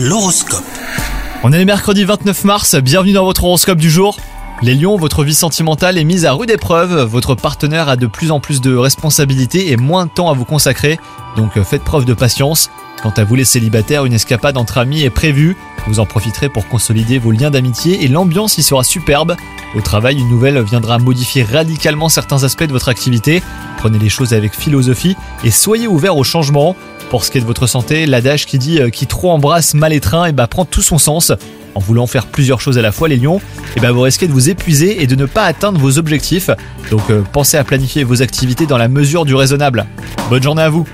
L'horoscope. 0.00 0.62
On 1.42 1.52
est 1.52 1.58
le 1.58 1.64
mercredi 1.64 2.04
29 2.04 2.44
mars, 2.44 2.76
bienvenue 2.76 3.14
dans 3.14 3.24
votre 3.24 3.42
horoscope 3.42 3.78
du 3.78 3.90
jour. 3.90 4.16
Les 4.62 4.76
lions, 4.76 4.96
votre 4.96 5.24
vie 5.24 5.34
sentimentale 5.34 5.98
est 5.98 6.04
mise 6.04 6.24
à 6.24 6.34
rude 6.34 6.52
épreuve, 6.52 7.02
votre 7.02 7.34
partenaire 7.34 7.88
a 7.88 7.96
de 7.96 8.06
plus 8.06 8.30
en 8.30 8.38
plus 8.38 8.60
de 8.60 8.76
responsabilités 8.76 9.72
et 9.72 9.76
moins 9.76 10.06
de 10.06 10.10
temps 10.12 10.30
à 10.30 10.34
vous 10.34 10.44
consacrer, 10.44 11.00
donc 11.36 11.60
faites 11.64 11.82
preuve 11.82 12.04
de 12.04 12.14
patience. 12.14 12.70
Quant 13.02 13.12
à 13.16 13.24
vous 13.24 13.34
les 13.34 13.44
célibataires, 13.44 14.04
une 14.04 14.12
escapade 14.12 14.56
entre 14.56 14.78
amis 14.78 15.02
est 15.02 15.10
prévue, 15.10 15.56
vous 15.88 15.98
en 15.98 16.06
profiterez 16.06 16.48
pour 16.48 16.68
consolider 16.68 17.18
vos 17.18 17.32
liens 17.32 17.50
d'amitié 17.50 18.04
et 18.04 18.08
l'ambiance 18.08 18.56
y 18.56 18.62
sera 18.62 18.84
superbe. 18.84 19.34
Au 19.74 19.80
travail, 19.80 20.18
une 20.18 20.28
nouvelle 20.28 20.62
viendra 20.62 20.98
modifier 20.98 21.42
radicalement 21.42 22.08
certains 22.08 22.44
aspects 22.44 22.64
de 22.64 22.72
votre 22.72 22.88
activité. 22.88 23.42
Prenez 23.78 23.98
les 23.98 24.08
choses 24.08 24.32
avec 24.32 24.54
philosophie 24.54 25.16
et 25.44 25.50
soyez 25.50 25.88
ouverts 25.88 26.16
au 26.16 26.24
changement. 26.24 26.76
Pour 27.10 27.24
ce 27.24 27.30
qui 27.30 27.38
est 27.38 27.40
de 27.40 27.46
votre 27.46 27.66
santé, 27.66 28.04
l'adage 28.06 28.44
qui 28.44 28.58
dit 28.58 28.80
euh, 28.80 28.90
qui 28.90 29.06
trop 29.06 29.30
embrasse 29.30 29.74
mal 29.74 29.92
étreint 29.92 30.26
et 30.26 30.32
bah, 30.32 30.46
prend 30.46 30.64
tout 30.64 30.82
son 30.82 30.98
sens. 30.98 31.32
En 31.74 31.80
voulant 31.80 32.06
faire 32.06 32.26
plusieurs 32.26 32.60
choses 32.60 32.76
à 32.76 32.82
la 32.82 32.92
fois, 32.92 33.08
les 33.08 33.16
lions, 33.16 33.40
et 33.76 33.80
bah, 33.80 33.92
vous 33.92 34.00
risquez 34.00 34.26
de 34.26 34.32
vous 34.32 34.50
épuiser 34.50 35.02
et 35.02 35.06
de 35.06 35.14
ne 35.14 35.26
pas 35.26 35.44
atteindre 35.44 35.78
vos 35.78 35.96
objectifs. 35.96 36.50
Donc 36.90 37.10
euh, 37.10 37.22
pensez 37.32 37.56
à 37.56 37.64
planifier 37.64 38.04
vos 38.04 38.20
activités 38.20 38.66
dans 38.66 38.78
la 38.78 38.88
mesure 38.88 39.24
du 39.24 39.34
raisonnable. 39.34 39.86
Bonne 40.28 40.42
journée 40.42 40.62
à 40.62 40.70
vous 40.70 40.86